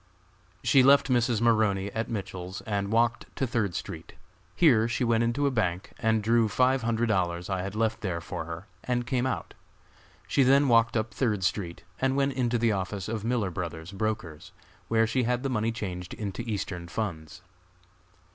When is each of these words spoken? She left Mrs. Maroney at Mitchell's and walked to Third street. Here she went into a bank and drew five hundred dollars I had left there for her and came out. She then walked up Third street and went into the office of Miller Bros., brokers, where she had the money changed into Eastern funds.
She 0.63 0.81
left 0.81 1.09
Mrs. 1.11 1.41
Maroney 1.41 1.91
at 1.91 2.09
Mitchell's 2.09 2.61
and 2.61 2.91
walked 2.91 3.27
to 3.35 3.45
Third 3.45 3.75
street. 3.75 4.13
Here 4.55 4.87
she 4.87 5.03
went 5.03 5.23
into 5.23 5.45
a 5.45 5.51
bank 5.51 5.93
and 5.99 6.23
drew 6.23 6.47
five 6.49 6.81
hundred 6.81 7.05
dollars 7.05 7.51
I 7.51 7.61
had 7.61 7.75
left 7.75 8.01
there 8.01 8.19
for 8.19 8.45
her 8.45 8.65
and 8.83 9.05
came 9.05 9.27
out. 9.27 9.53
She 10.27 10.41
then 10.41 10.67
walked 10.67 10.97
up 10.97 11.13
Third 11.13 11.43
street 11.43 11.83
and 11.99 12.15
went 12.15 12.33
into 12.33 12.57
the 12.57 12.71
office 12.71 13.07
of 13.07 13.23
Miller 13.23 13.51
Bros., 13.51 13.91
brokers, 13.91 14.51
where 14.87 15.05
she 15.05 15.21
had 15.21 15.43
the 15.43 15.49
money 15.51 15.71
changed 15.71 16.15
into 16.15 16.41
Eastern 16.41 16.87
funds. 16.87 17.43